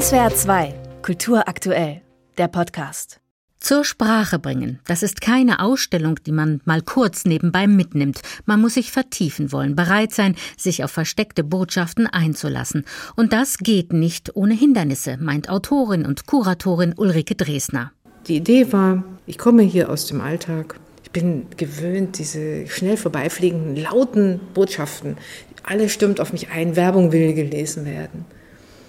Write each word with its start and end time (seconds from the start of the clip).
SWR 0.00 0.34
2, 0.34 0.74
Kultur 1.02 1.46
aktuell, 1.46 2.00
der 2.36 2.48
Podcast. 2.48 3.20
Zur 3.60 3.84
Sprache 3.84 4.40
bringen. 4.40 4.80
Das 4.88 5.04
ist 5.04 5.20
keine 5.20 5.60
Ausstellung, 5.60 6.16
die 6.26 6.32
man 6.32 6.60
mal 6.64 6.82
kurz 6.82 7.24
nebenbei 7.26 7.68
mitnimmt. 7.68 8.20
Man 8.44 8.60
muss 8.60 8.74
sich 8.74 8.90
vertiefen 8.90 9.52
wollen, 9.52 9.76
bereit 9.76 10.12
sein, 10.12 10.34
sich 10.56 10.82
auf 10.82 10.90
versteckte 10.90 11.44
Botschaften 11.44 12.08
einzulassen. 12.08 12.84
Und 13.14 13.32
das 13.32 13.58
geht 13.58 13.92
nicht 13.92 14.34
ohne 14.34 14.54
Hindernisse, 14.54 15.16
meint 15.20 15.48
Autorin 15.48 16.06
und 16.06 16.26
Kuratorin 16.26 16.94
Ulrike 16.96 17.36
Dresner. 17.36 17.92
Die 18.26 18.38
Idee 18.38 18.72
war, 18.72 19.04
ich 19.26 19.38
komme 19.38 19.62
hier 19.62 19.90
aus 19.90 20.06
dem 20.06 20.20
Alltag. 20.20 20.74
Ich 21.04 21.12
bin 21.12 21.46
gewöhnt, 21.56 22.18
diese 22.18 22.66
schnell 22.66 22.96
vorbeifliegenden, 22.96 23.76
lauten 23.76 24.40
Botschaften. 24.54 25.18
Alles 25.62 25.92
stimmt 25.92 26.18
auf 26.18 26.32
mich 26.32 26.50
ein, 26.50 26.74
Werbung 26.74 27.12
will 27.12 27.32
gelesen 27.32 27.84
werden. 27.84 28.24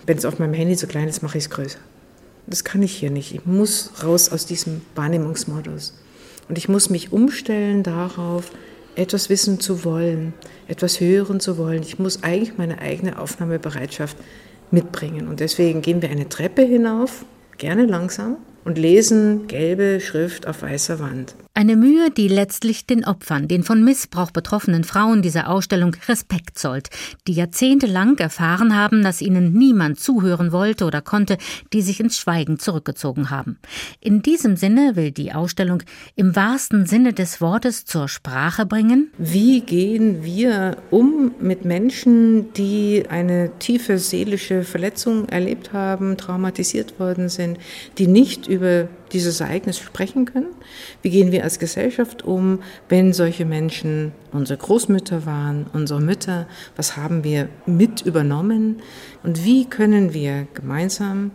Wenn 0.06 0.18
es 0.18 0.26
auf 0.26 0.40
meinem 0.40 0.54
Handy 0.54 0.76
so 0.76 0.88
klein 0.88 1.08
ist, 1.08 1.24
mache 1.24 1.38
ich 1.38 1.46
es 1.46 1.50
größer. 1.50 1.80
Das 2.48 2.64
kann 2.64 2.84
ich 2.84 2.96
hier 2.96 3.10
nicht. 3.10 3.34
Ich 3.34 3.46
muss 3.46 3.92
raus 4.04 4.30
aus 4.30 4.46
diesem 4.46 4.82
Wahrnehmungsmodus. 4.94 5.98
Und 6.48 6.58
ich 6.58 6.70
muss 6.70 6.90
mich 6.90 7.12
umstellen 7.12 7.82
darauf, 7.82 8.52
etwas 8.96 9.30
wissen 9.30 9.60
zu 9.60 9.84
wollen, 9.84 10.34
etwas 10.68 11.00
hören 11.00 11.40
zu 11.40 11.58
wollen. 11.58 11.82
Ich 11.82 11.98
muss 11.98 12.24
eigentlich 12.24 12.58
meine 12.58 12.80
eigene 12.80 13.20
Aufnahmebereitschaft 13.20 14.16
mitbringen. 14.72 15.28
Und 15.28 15.40
deswegen 15.40 15.82
gehen 15.82 16.02
wir 16.02 16.10
eine 16.10 16.30
Treppe 16.30 16.62
hinauf, 16.62 17.26
gerne 17.58 17.86
langsam, 17.86 18.38
und 18.66 18.78
lesen 18.78 19.48
gelbe 19.48 20.02
Schrift 20.02 20.48
auf 20.48 20.64
weißer 20.64 21.00
Wand. 21.00 21.36
Eine 21.58 21.78
Mühe, 21.78 22.12
die 22.12 22.28
letztlich 22.28 22.86
den 22.86 23.06
Opfern, 23.06 23.48
den 23.48 23.64
von 23.64 23.82
Missbrauch 23.82 24.32
betroffenen 24.32 24.84
Frauen 24.84 25.22
dieser 25.22 25.50
Ausstellung 25.50 25.96
Respekt 26.10 26.58
zollt, 26.60 26.90
die 27.28 27.34
jahrzehntelang 27.34 28.18
erfahren 28.18 28.76
haben, 28.76 29.04
dass 29.04 29.22
ihnen 29.22 29.54
niemand 29.54 29.98
zuhören 29.98 30.52
wollte 30.52 30.84
oder 30.84 31.02
konnte, 31.02 31.38
die 31.72 31.82
sich 31.82 32.02
ins 32.02 32.18
Schweigen 32.18 32.60
zurückgezogen 32.60 33.30
haben. 33.30 33.58
In 34.02 34.22
diesem 34.22 34.58
Sinne 34.58 34.98
will 34.98 35.12
die 35.12 35.32
Ausstellung 35.32 35.82
im 36.18 36.36
wahrsten 36.36 36.88
Sinne 36.88 37.14
des 37.14 37.40
Wortes 37.40 37.86
zur 37.86 38.10
Sprache 38.10 38.66
bringen. 38.66 39.12
Wie 39.18 39.62
gehen 39.62 40.26
wir 40.26 40.76
um 40.92 41.36
mit 41.40 41.64
Menschen, 41.64 42.52
die 42.54 43.04
eine 43.08 43.52
tiefe 43.60 43.98
seelische 43.98 44.64
Verletzung 44.64 45.30
erlebt 45.30 45.72
haben, 45.72 46.18
traumatisiert 46.18 47.00
worden 47.00 47.30
sind, 47.30 47.60
die 47.98 48.08
nicht 48.08 48.48
über 48.56 48.88
dieses 49.12 49.40
Ereignis 49.40 49.78
sprechen 49.78 50.26
können? 50.26 50.54
Wie 51.02 51.10
gehen 51.10 51.32
wir 51.32 51.44
als 51.44 51.60
Gesellschaft 51.60 52.24
um, 52.24 52.60
wenn 52.90 53.14
solche 53.14 53.46
Menschen 53.46 54.12
unsere 54.32 54.58
Großmütter 54.58 55.26
waren, 55.26 55.68
unsere 55.74 56.02
Mütter? 56.02 56.48
Was 56.76 56.98
haben 56.98 57.24
wir 57.24 57.50
mit 57.66 58.02
übernommen? 58.02 58.82
Und 59.24 59.46
wie 59.46 59.66
können 59.66 60.14
wir 60.14 60.48
gemeinsam 60.54 61.32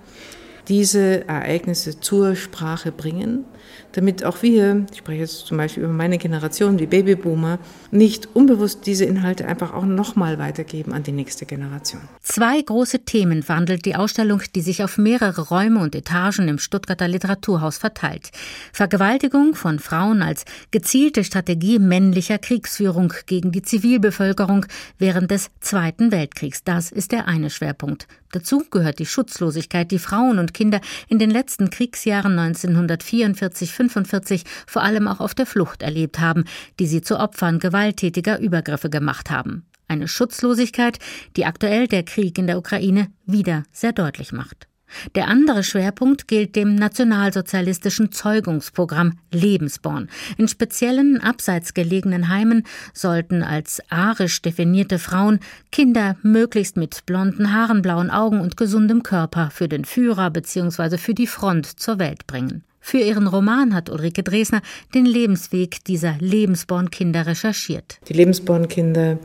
diese 0.70 1.26
Ereignisse 1.26 1.98
zur 1.98 2.36
Sprache 2.36 2.92
bringen, 2.92 3.44
damit 3.92 4.24
auch 4.24 4.40
wir, 4.42 4.86
ich 4.92 4.98
spreche 4.98 5.22
jetzt 5.22 5.46
zum 5.46 5.56
Beispiel 5.56 5.82
über 5.82 5.92
meine 5.92 6.16
Generation, 6.16 6.76
die 6.76 6.86
Babyboomer, 6.86 7.58
nicht 7.90 8.28
unbewusst 8.34 8.86
diese 8.86 9.04
Inhalte 9.04 9.46
einfach 9.46 9.74
auch 9.74 9.84
nochmal 9.84 10.38
weitergeben 10.38 10.92
an 10.92 11.02
die 11.02 11.10
nächste 11.10 11.44
Generation. 11.44 12.00
Zwei 12.22 12.62
große 12.62 13.00
Themen 13.00 13.48
wandelt 13.48 13.84
die 13.84 13.96
Ausstellung, 13.96 14.42
die 14.54 14.60
sich 14.60 14.84
auf 14.84 14.96
mehrere 14.96 15.48
Räume 15.48 15.80
und 15.80 15.96
Etagen 15.96 16.46
im 16.46 16.58
Stuttgarter 16.58 17.08
Literaturhaus 17.08 17.78
verteilt. 17.78 18.30
Vergewaltigung 18.72 19.56
von 19.56 19.80
Frauen 19.80 20.22
als 20.22 20.44
gezielte 20.70 21.24
Strategie 21.24 21.80
männlicher 21.80 22.38
Kriegsführung 22.38 23.12
gegen 23.26 23.50
die 23.50 23.62
Zivilbevölkerung 23.62 24.66
während 24.98 25.32
des 25.32 25.50
Zweiten 25.58 26.12
Weltkriegs. 26.12 26.62
Das 26.62 26.92
ist 26.92 27.10
der 27.10 27.26
eine 27.26 27.50
Schwerpunkt. 27.50 28.06
Dazu 28.32 28.62
gehört 28.70 29.00
die 29.00 29.06
Schutzlosigkeit, 29.06 29.90
die 29.90 29.98
Frauen 29.98 30.38
und 30.38 30.54
Kinder 30.60 30.82
in 31.08 31.18
den 31.18 31.30
letzten 31.30 31.70
Kriegsjahren 31.70 32.38
1944-45 32.38 34.42
vor 34.66 34.82
allem 34.82 35.08
auch 35.08 35.20
auf 35.20 35.34
der 35.34 35.46
Flucht 35.46 35.80
erlebt 35.80 36.20
haben, 36.20 36.44
die 36.78 36.86
sie 36.86 37.00
zu 37.00 37.18
Opfern 37.18 37.60
gewalttätiger 37.60 38.38
Übergriffe 38.38 38.90
gemacht 38.90 39.30
haben. 39.30 39.64
Eine 39.88 40.06
Schutzlosigkeit, 40.06 40.98
die 41.38 41.46
aktuell 41.46 41.88
der 41.88 42.02
Krieg 42.02 42.36
in 42.36 42.46
der 42.46 42.58
Ukraine 42.58 43.06
wieder 43.24 43.62
sehr 43.72 43.94
deutlich 43.94 44.32
macht. 44.32 44.69
Der 45.14 45.28
andere 45.28 45.62
Schwerpunkt 45.62 46.28
gilt 46.28 46.56
dem 46.56 46.74
nationalsozialistischen 46.74 48.12
Zeugungsprogramm 48.12 49.18
Lebensborn. 49.30 50.08
In 50.36 50.48
speziellen 50.48 51.20
abseits 51.20 51.74
gelegenen 51.74 52.28
Heimen 52.28 52.64
sollten 52.92 53.42
als 53.42 53.80
arisch 53.90 54.42
definierte 54.42 54.98
Frauen 54.98 55.40
Kinder 55.72 56.16
möglichst 56.22 56.76
mit 56.76 57.06
blonden 57.06 57.52
Haaren, 57.52 57.82
blauen 57.82 58.10
Augen 58.10 58.40
und 58.40 58.56
gesundem 58.56 59.02
Körper 59.02 59.50
für 59.50 59.68
den 59.68 59.84
Führer 59.84 60.30
bzw. 60.30 60.98
für 60.98 61.14
die 61.14 61.26
Front 61.26 61.66
zur 61.66 61.98
Welt 61.98 62.26
bringen. 62.26 62.64
Für 62.80 62.98
ihren 62.98 63.26
Roman 63.26 63.74
hat 63.74 63.90
Ulrike 63.90 64.22
Dresner 64.22 64.62
den 64.94 65.04
Lebensweg 65.04 65.84
dieser 65.84 66.14
Lebensborn-Kinder 66.18 67.26
recherchiert. 67.26 67.98
Die 68.08 68.14
Lebensborn-Kinder 68.14 69.18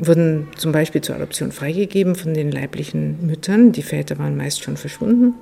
wurden 0.00 0.48
zum 0.56 0.72
Beispiel 0.72 1.00
zur 1.00 1.16
Adoption 1.16 1.52
freigegeben 1.52 2.14
von 2.14 2.34
den 2.34 2.50
leiblichen 2.50 3.26
Müttern. 3.26 3.72
Die 3.72 3.82
Väter 3.82 4.18
waren 4.18 4.36
meist 4.36 4.62
schon 4.62 4.76
verschwunden. 4.76 5.34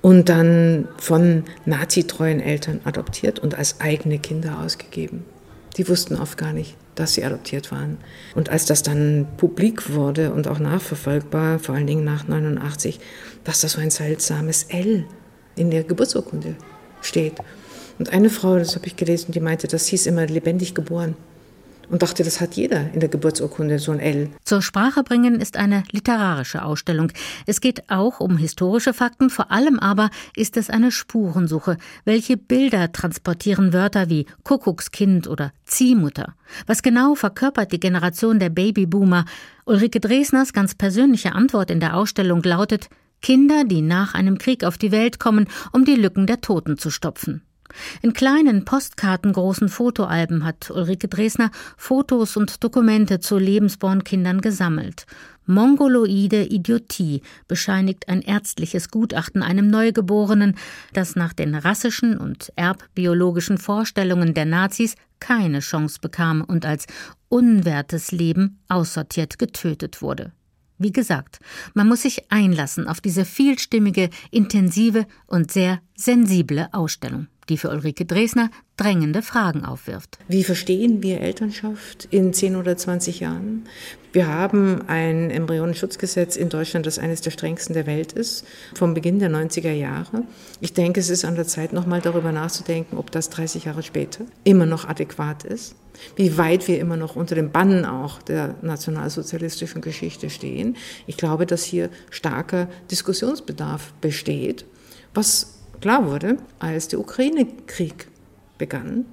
Und 0.00 0.28
dann 0.28 0.88
von 0.98 1.44
nazitreuen 1.64 2.40
Eltern 2.40 2.80
adoptiert 2.84 3.38
und 3.38 3.56
als 3.56 3.80
eigene 3.80 4.18
Kinder 4.18 4.60
ausgegeben. 4.60 5.24
Die 5.76 5.88
wussten 5.88 6.16
oft 6.16 6.38
gar 6.38 6.52
nicht, 6.52 6.76
dass 6.94 7.14
sie 7.14 7.24
adoptiert 7.24 7.72
waren. 7.72 7.98
Und 8.34 8.48
als 8.48 8.66
das 8.66 8.82
dann 8.82 9.26
publik 9.36 9.92
wurde 9.92 10.32
und 10.32 10.48
auch 10.48 10.58
nachverfolgbar, 10.58 11.58
vor 11.58 11.74
allen 11.74 11.86
Dingen 11.86 12.04
nach 12.04 12.28
89, 12.28 13.00
dass 13.44 13.60
da 13.60 13.68
so 13.68 13.80
ein 13.80 13.90
seltsames 13.90 14.64
L 14.64 15.04
in 15.56 15.70
der 15.70 15.84
Geburtsurkunde 15.84 16.54
steht. 17.02 17.34
Und 17.98 18.12
eine 18.12 18.30
Frau, 18.30 18.58
das 18.58 18.76
habe 18.76 18.86
ich 18.86 18.96
gelesen, 18.96 19.32
die 19.32 19.40
meinte, 19.40 19.68
das 19.68 19.86
hieß 19.86 20.06
immer 20.06 20.26
lebendig 20.26 20.74
geboren 20.74 21.16
und 21.88 22.02
dachte, 22.02 22.24
das 22.24 22.40
hat 22.40 22.54
jeder 22.54 22.92
in 22.92 23.00
der 23.00 23.08
Geburtsurkunde, 23.08 23.78
so 23.78 23.92
ein 23.92 24.00
L. 24.00 24.30
Zur 24.44 24.62
Sprache 24.62 25.02
bringen 25.02 25.40
ist 25.40 25.56
eine 25.56 25.84
literarische 25.92 26.64
Ausstellung. 26.64 27.12
Es 27.46 27.60
geht 27.60 27.90
auch 27.90 28.20
um 28.20 28.36
historische 28.36 28.92
Fakten, 28.92 29.30
vor 29.30 29.50
allem 29.50 29.78
aber 29.78 30.10
ist 30.34 30.56
es 30.56 30.70
eine 30.70 30.90
Spurensuche. 30.90 31.76
Welche 32.04 32.36
Bilder 32.36 32.92
transportieren 32.92 33.72
Wörter 33.72 34.08
wie 34.08 34.26
Kuckuckskind 34.42 35.28
oder 35.28 35.52
Ziehmutter? 35.64 36.34
Was 36.66 36.82
genau 36.82 37.14
verkörpert 37.14 37.72
die 37.72 37.80
Generation 37.80 38.38
der 38.38 38.50
Babyboomer? 38.50 39.24
Ulrike 39.64 40.00
Dresners 40.00 40.52
ganz 40.52 40.74
persönliche 40.74 41.32
Antwort 41.32 41.70
in 41.70 41.80
der 41.80 41.96
Ausstellung 41.96 42.42
lautet 42.42 42.88
Kinder, 43.22 43.64
die 43.64 43.82
nach 43.82 44.14
einem 44.14 44.38
Krieg 44.38 44.64
auf 44.64 44.78
die 44.78 44.92
Welt 44.92 45.18
kommen, 45.18 45.46
um 45.72 45.84
die 45.84 45.96
Lücken 45.96 46.26
der 46.26 46.40
Toten 46.40 46.78
zu 46.78 46.90
stopfen. 46.90 47.42
In 48.02 48.12
kleinen 48.12 48.64
postkartengroßen 48.64 49.68
Fotoalben 49.68 50.44
hat 50.44 50.70
Ulrike 50.70 51.08
Dresner 51.08 51.50
Fotos 51.76 52.36
und 52.36 52.62
Dokumente 52.62 53.20
zu 53.20 53.38
Lebensborn-Kindern 53.38 54.40
gesammelt. 54.40 55.06
Mongoloide 55.46 56.44
Idiotie 56.44 57.22
bescheinigt 57.46 58.08
ein 58.08 58.20
ärztliches 58.20 58.90
Gutachten 58.90 59.42
einem 59.42 59.68
Neugeborenen, 59.68 60.56
das 60.92 61.14
nach 61.14 61.32
den 61.32 61.54
rassischen 61.54 62.18
und 62.18 62.52
erbbiologischen 62.56 63.58
Vorstellungen 63.58 64.34
der 64.34 64.44
Nazis 64.44 64.96
keine 65.20 65.60
Chance 65.60 65.98
bekam 66.00 66.42
und 66.42 66.66
als 66.66 66.86
unwertes 67.28 68.10
Leben 68.10 68.58
aussortiert 68.68 69.38
getötet 69.38 70.02
wurde. 70.02 70.32
Wie 70.78 70.92
gesagt, 70.92 71.38
man 71.74 71.88
muss 71.88 72.02
sich 72.02 72.30
einlassen 72.30 72.86
auf 72.86 73.00
diese 73.00 73.24
vielstimmige, 73.24 74.10
intensive 74.30 75.06
und 75.26 75.50
sehr 75.50 75.80
sensible 75.94 76.68
Ausstellung 76.72 77.28
die 77.48 77.58
für 77.58 77.70
Ulrike 77.70 78.04
Dresner 78.04 78.50
drängende 78.76 79.22
Fragen 79.22 79.64
aufwirft. 79.64 80.18
Wie 80.28 80.44
verstehen 80.44 81.02
wir 81.02 81.20
Elternschaft 81.20 82.08
in 82.10 82.32
10 82.32 82.56
oder 82.56 82.76
20 82.76 83.20
Jahren? 83.20 83.64
Wir 84.12 84.28
haben 84.28 84.82
ein 84.86 85.30
Embryonenschutzgesetz 85.30 86.36
in 86.36 86.48
Deutschland, 86.48 86.86
das 86.86 86.98
eines 86.98 87.20
der 87.20 87.30
strengsten 87.30 87.74
der 87.74 87.86
Welt 87.86 88.12
ist, 88.12 88.46
vom 88.74 88.94
Beginn 88.94 89.18
der 89.18 89.30
90er 89.30 89.72
Jahre. 89.72 90.22
Ich 90.60 90.72
denke, 90.72 91.00
es 91.00 91.10
ist 91.10 91.24
an 91.24 91.34
der 91.34 91.46
Zeit, 91.46 91.72
nochmal 91.72 92.00
darüber 92.00 92.32
nachzudenken, 92.32 92.96
ob 92.96 93.10
das 93.10 93.30
30 93.30 93.64
Jahre 93.64 93.82
später 93.82 94.24
immer 94.44 94.66
noch 94.66 94.88
adäquat 94.88 95.44
ist. 95.44 95.74
Wie 96.14 96.36
weit 96.36 96.68
wir 96.68 96.78
immer 96.78 96.96
noch 96.96 97.16
unter 97.16 97.34
dem 97.34 97.52
Bann 97.52 97.84
auch 97.84 98.22
der 98.22 98.54
nationalsozialistischen 98.62 99.80
Geschichte 99.80 100.30
stehen. 100.30 100.76
Ich 101.06 101.16
glaube, 101.16 101.46
dass 101.46 101.64
hier 101.64 101.90
starker 102.10 102.68
Diskussionsbedarf 102.90 103.92
besteht, 104.00 104.66
was 105.14 105.55
klar 105.80 106.10
wurde, 106.10 106.38
als 106.58 106.88
der 106.88 107.00
Ukraine-Krieg 107.00 108.08
begann 108.58 109.04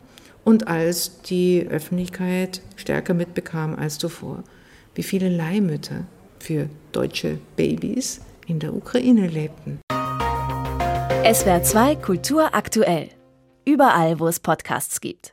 und 0.43 0.67
als 0.67 1.21
die 1.21 1.67
Öffentlichkeit 1.69 2.61
stärker 2.75 3.13
mitbekam 3.13 3.75
als 3.75 3.97
zuvor, 3.97 4.43
wie 4.95 5.03
viele 5.03 5.29
Leihmütter 5.29 6.05
für 6.39 6.69
deutsche 6.91 7.39
Babys 7.55 8.21
in 8.47 8.59
der 8.59 8.73
Ukraine 8.73 9.27
lebten. 9.27 9.79
SWR 11.23 11.63
2 11.63 11.95
Kultur 11.95 12.53
aktuell. 12.53 13.09
Überall, 13.65 14.19
wo 14.19 14.27
es 14.27 14.41
Podcasts 14.41 14.99
gibt. 14.99 15.21